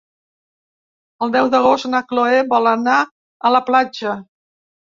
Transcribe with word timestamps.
El 1.25 1.33
deu 1.35 1.49
d'agost 1.57 1.89
na 1.93 2.01
Chloé 2.13 2.41
vol 2.55 2.73
anar 2.73 2.99
a 3.51 3.55
la 3.57 3.65
platja. 3.71 4.19